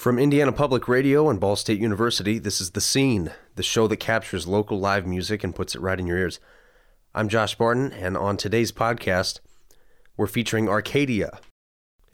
From 0.00 0.18
Indiana 0.18 0.50
Public 0.50 0.88
Radio 0.88 1.28
and 1.28 1.38
Ball 1.38 1.56
State 1.56 1.78
University, 1.78 2.38
this 2.38 2.58
is 2.58 2.70
The 2.70 2.80
Scene, 2.80 3.32
the 3.56 3.62
show 3.62 3.86
that 3.86 3.98
captures 3.98 4.46
local 4.46 4.80
live 4.80 5.06
music 5.06 5.44
and 5.44 5.54
puts 5.54 5.74
it 5.74 5.82
right 5.82 6.00
in 6.00 6.06
your 6.06 6.16
ears. 6.16 6.40
I'm 7.14 7.28
Josh 7.28 7.54
Barton, 7.54 7.92
and 7.92 8.16
on 8.16 8.38
today's 8.38 8.72
podcast, 8.72 9.40
we're 10.16 10.26
featuring 10.26 10.70
Arcadia. 10.70 11.38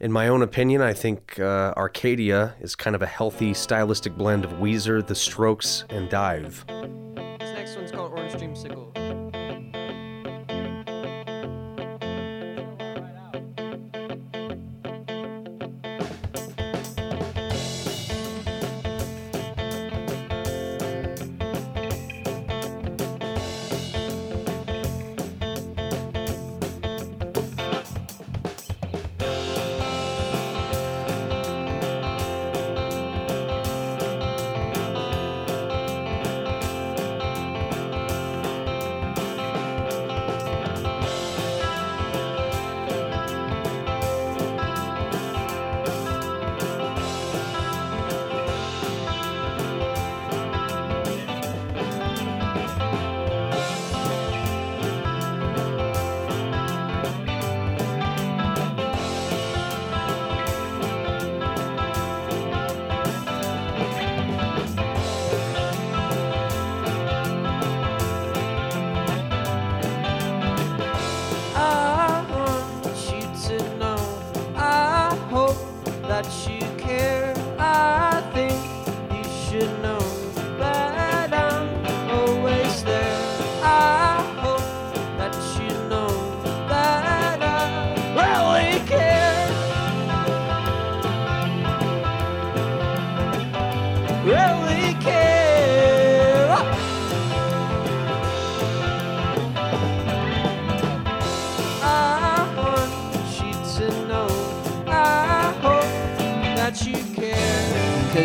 In 0.01 0.11
my 0.11 0.27
own 0.27 0.41
opinion, 0.41 0.81
I 0.81 0.91
think 0.91 1.39
uh, 1.39 1.73
Arcadia 1.77 2.55
is 2.59 2.75
kind 2.75 2.93
of 2.93 3.01
a 3.01 3.05
healthy, 3.05 3.53
stylistic 3.53 4.17
blend 4.17 4.43
of 4.43 4.51
Weezer, 4.55 5.07
The 5.07 5.15
Strokes, 5.15 5.85
and 5.89 6.09
DIIV. 6.09 7.39
This 7.39 7.53
next 7.53 7.77
one's 7.77 7.91
called 7.91 8.11
Orange. 8.11 8.86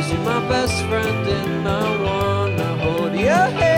Cause 0.02 0.12
you're 0.12 0.20
my 0.22 0.48
best 0.48 0.84
friend 0.86 1.28
and 1.28 1.68
I 1.68 2.02
wanna 2.02 2.76
hold 2.78 3.14
your 3.14 3.30
hand 3.30 3.71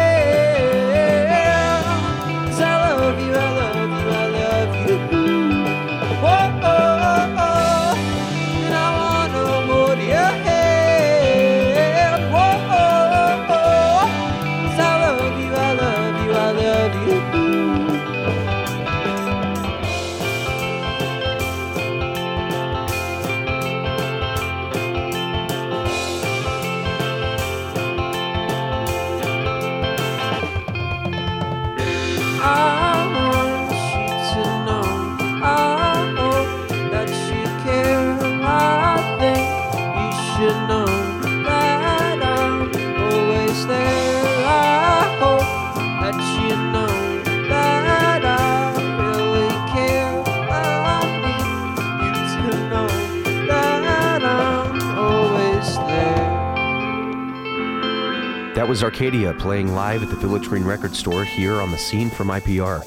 That 58.65 58.71
was 58.71 58.83
Arcadia 58.83 59.35
playing 59.35 59.75
live 59.75 60.03
at 60.03 60.09
the 60.09 60.17
Village 60.17 60.49
Green 60.49 60.65
Record 60.65 60.97
Store 60.97 61.23
here 61.23 61.61
on 61.61 61.71
the 61.71 61.77
scene 61.77 62.09
from 62.09 62.29
IPR. 62.29 62.81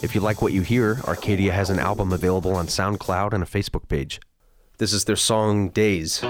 If 0.00 0.14
you 0.14 0.20
like 0.20 0.40
what 0.40 0.52
you 0.52 0.62
hear, 0.62 1.00
Arcadia 1.02 1.50
has 1.50 1.68
an 1.68 1.80
album 1.80 2.12
available 2.12 2.54
on 2.54 2.68
SoundCloud 2.68 3.32
and 3.32 3.42
a 3.42 3.46
Facebook 3.46 3.88
page. 3.88 4.20
This 4.78 4.92
is 4.92 5.04
their 5.04 5.16
song 5.16 5.70
Days. 5.70 6.22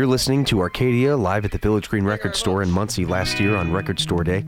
You're 0.00 0.06
listening 0.06 0.46
to 0.46 0.60
Arcadia 0.60 1.14
live 1.14 1.44
at 1.44 1.50
the 1.50 1.58
Village 1.58 1.90
Green 1.90 2.04
Record 2.04 2.34
Store 2.34 2.62
in 2.62 2.70
Muncie 2.70 3.04
last 3.04 3.38
year 3.38 3.54
on 3.54 3.70
Record 3.70 4.00
Store 4.00 4.24
Day. 4.24 4.46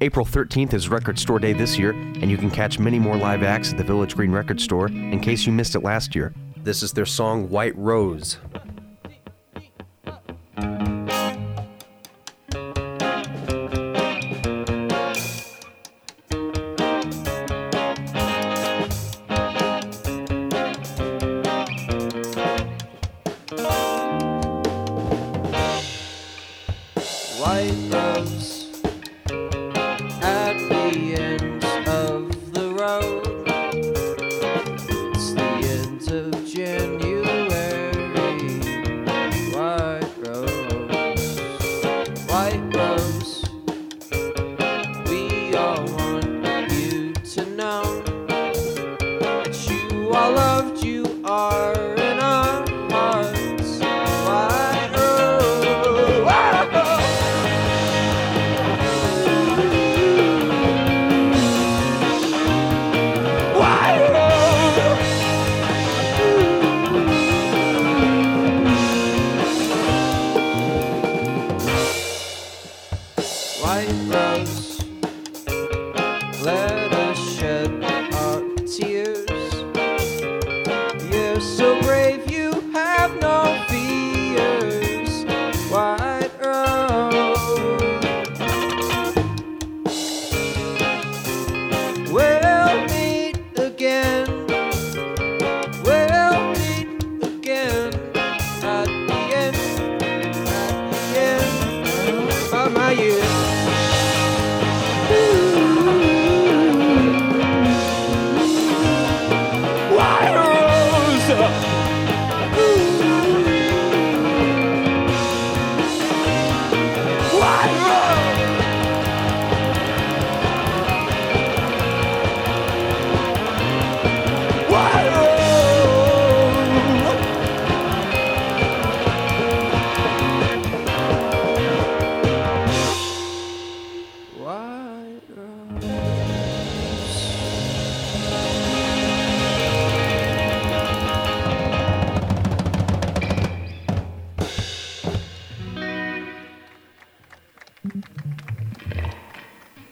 April 0.00 0.24
13th 0.24 0.72
is 0.72 0.88
Record 0.88 1.18
Store 1.18 1.38
Day 1.38 1.52
this 1.52 1.78
year, 1.78 1.90
and 1.90 2.30
you 2.30 2.38
can 2.38 2.50
catch 2.50 2.78
many 2.78 2.98
more 2.98 3.18
live 3.18 3.42
acts 3.42 3.72
at 3.72 3.76
the 3.76 3.84
Village 3.84 4.16
Green 4.16 4.32
Record 4.32 4.58
Store 4.58 4.86
in 4.86 5.20
case 5.20 5.44
you 5.44 5.52
missed 5.52 5.74
it 5.74 5.80
last 5.80 6.14
year. 6.14 6.32
This 6.62 6.82
is 6.82 6.94
their 6.94 7.04
song 7.04 7.50
White 7.50 7.76
Rose. 7.76 8.38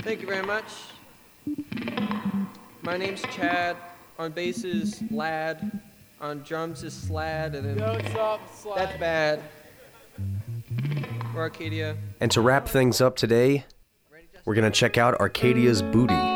Thank 0.05 0.21
you 0.21 0.27
very 0.27 0.45
much. 0.45 0.67
My 2.83 2.99
name's 2.99 3.23
Chad. 3.23 3.79
On 4.19 4.31
bass 4.31 4.63
is 4.63 5.03
Lad. 5.11 5.81
On 6.21 6.43
drums 6.43 6.83
is 6.83 6.93
Slad. 6.93 7.55
And 7.55 7.65
then 7.65 7.79
Don't 7.79 8.07
stop 8.11 8.41
sliding. 8.55 8.85
that's 8.85 9.01
bad. 9.01 9.41
We're 11.35 11.41
Arcadia. 11.41 11.97
And 12.21 12.31
to 12.33 12.43
wrap 12.43 12.69
things 12.69 13.01
up 13.01 13.17
today, 13.17 13.65
we're 14.45 14.55
going 14.55 14.71
to 14.71 14.79
check 14.79 14.99
out 14.99 15.19
Arcadia's 15.21 15.81
Booty. 15.81 16.34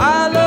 I 0.00 0.28
love 0.28 0.37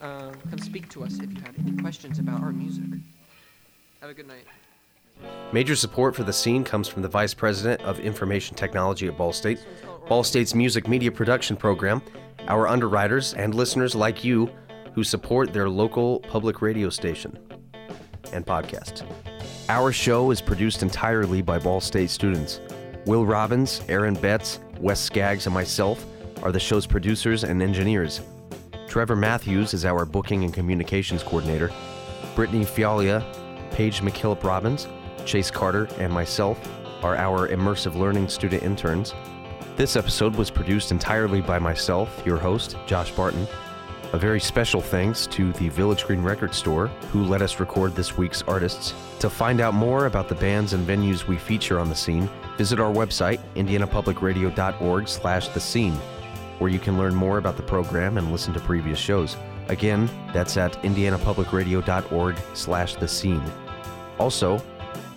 uh, 0.00 0.30
come 0.48 0.58
speak 0.58 0.88
to 0.90 1.04
us 1.04 1.18
if 1.18 1.30
you 1.32 1.40
have 1.42 1.58
any 1.58 1.76
questions 1.80 2.18
about 2.18 2.40
our 2.42 2.52
music. 2.52 2.84
Have 4.00 4.10
a 4.10 4.14
good 4.14 4.28
night. 4.28 4.44
Major 5.52 5.76
support 5.76 6.16
for 6.16 6.22
the 6.22 6.32
scene 6.32 6.64
comes 6.64 6.88
from 6.88 7.02
the 7.02 7.08
Vice 7.08 7.34
President 7.34 7.82
of 7.82 8.00
Information 8.00 8.56
Technology 8.56 9.06
at 9.08 9.18
Ball 9.18 9.32
State, 9.32 9.64
Ball 10.08 10.24
State's 10.24 10.54
music 10.54 10.88
media 10.88 11.12
production 11.12 11.56
program, 11.56 12.00
our 12.48 12.66
underwriters, 12.66 13.34
and 13.34 13.54
listeners 13.54 13.94
like 13.94 14.24
you 14.24 14.50
who 14.94 15.04
support 15.04 15.52
their 15.52 15.68
local 15.68 16.20
public 16.20 16.62
radio 16.62 16.88
station 16.88 17.38
and 18.32 18.46
podcast. 18.46 19.04
Our 19.68 19.92
show 19.92 20.30
is 20.30 20.40
produced 20.40 20.82
entirely 20.82 21.42
by 21.42 21.58
Ball 21.58 21.80
State 21.80 22.10
students. 22.10 22.60
Will 23.06 23.26
Robbins, 23.26 23.82
Aaron 23.88 24.14
Betts, 24.14 24.60
Wes 24.78 25.00
Skaggs, 25.00 25.46
and 25.46 25.54
myself 25.54 26.04
are 26.42 26.52
the 26.52 26.60
show's 26.60 26.86
producers 26.86 27.44
and 27.44 27.62
engineers. 27.62 28.20
Trevor 28.90 29.14
Matthews 29.14 29.72
is 29.72 29.84
our 29.84 30.04
booking 30.04 30.42
and 30.42 30.52
communications 30.52 31.22
coordinator. 31.22 31.70
Brittany 32.34 32.64
Fialia, 32.64 33.24
Paige 33.70 34.00
McKillop 34.00 34.42
Robbins, 34.42 34.88
Chase 35.24 35.48
Carter, 35.48 35.88
and 36.00 36.12
myself 36.12 36.58
are 37.04 37.16
our 37.16 37.48
immersive 37.48 37.94
learning 37.94 38.28
student 38.28 38.64
interns. 38.64 39.14
This 39.76 39.94
episode 39.94 40.34
was 40.34 40.50
produced 40.50 40.90
entirely 40.90 41.40
by 41.40 41.60
myself, 41.60 42.20
your 42.26 42.36
host, 42.36 42.76
Josh 42.84 43.12
Barton. 43.12 43.46
A 44.12 44.18
very 44.18 44.40
special 44.40 44.80
thanks 44.80 45.28
to 45.28 45.52
the 45.52 45.68
Village 45.68 46.04
Green 46.04 46.24
Record 46.24 46.52
Store, 46.52 46.88
who 47.12 47.22
let 47.22 47.42
us 47.42 47.60
record 47.60 47.94
this 47.94 48.18
week's 48.18 48.42
artists. 48.42 48.92
To 49.20 49.30
find 49.30 49.60
out 49.60 49.72
more 49.72 50.06
about 50.06 50.28
the 50.28 50.34
bands 50.34 50.72
and 50.72 50.84
venues 50.84 51.28
we 51.28 51.38
feature 51.38 51.78
on 51.78 51.88
the 51.88 51.94
scene, 51.94 52.28
visit 52.58 52.80
our 52.80 52.92
website, 52.92 53.38
indianapublicradio.org 53.54 55.06
slash 55.06 55.46
the 55.50 55.60
scene, 55.60 55.96
where 56.60 56.70
you 56.70 56.78
can 56.78 56.96
learn 56.96 57.14
more 57.14 57.38
about 57.38 57.56
the 57.56 57.62
program 57.62 58.18
and 58.18 58.30
listen 58.30 58.54
to 58.54 58.60
previous 58.60 58.98
shows. 58.98 59.36
Again, 59.68 60.08
that's 60.32 60.56
at 60.56 60.74
indianapublicradio.org 60.82 62.36
slash 62.54 62.94
the 62.96 63.08
scene. 63.08 63.42
Also, 64.18 64.62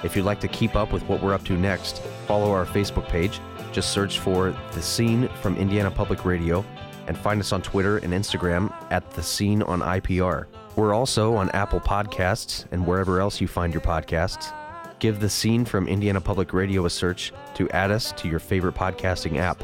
if 0.04 0.16
you'd 0.16 0.26
like 0.26 0.40
to 0.40 0.48
keep 0.48 0.76
up 0.76 0.92
with 0.92 1.04
what 1.04 1.22
we're 1.22 1.34
up 1.34 1.44
to 1.46 1.54
next, 1.54 2.02
follow 2.28 2.52
our 2.52 2.66
Facebook 2.66 3.08
page. 3.08 3.40
Just 3.72 3.92
search 3.92 4.20
for 4.20 4.56
The 4.74 4.82
Scene 4.82 5.28
from 5.42 5.58
Indiana 5.58 5.92
Public 5.92 6.26
Radio 6.26 6.66
and 7.08 7.18
find 7.18 7.40
us 7.40 7.52
on 7.52 7.62
Twitter 7.62 7.98
and 7.98 8.14
Instagram 8.14 8.74
at 8.92 9.10
The 9.12 9.24
Scene 9.24 9.64
on 9.64 9.82
IPR. 9.82 10.46
We're 10.76 10.94
also 10.94 11.36
on 11.36 11.50
Apple 11.52 11.80
Podcasts 11.80 12.66
and 12.72 12.86
wherever 12.86 13.20
else 13.20 13.42
you 13.42 13.48
find 13.48 13.74
your 13.74 13.82
podcasts. 13.82 14.54
Give 15.00 15.20
The 15.20 15.30
Scene 15.30 15.66
from 15.66 15.88
Indiana 15.88 16.22
Public 16.22 16.54
Radio 16.54 16.86
a 16.86 16.90
search 16.90 17.34
to 17.56 17.70
add 17.72 17.92
us 17.92 18.12
to 18.14 18.28
your 18.28 18.40
favorite 18.40 18.76
podcasting 18.76 19.38
app. 19.38 19.64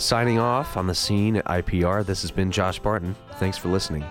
Signing 0.00 0.38
off 0.38 0.78
on 0.78 0.86
The 0.86 0.94
Scene 0.94 1.36
at 1.36 1.44
IPR, 1.44 2.06
this 2.06 2.22
has 2.22 2.30
been 2.30 2.50
Josh 2.50 2.78
Barton. 2.78 3.14
Thanks 3.34 3.58
for 3.58 3.68
listening. 3.68 4.02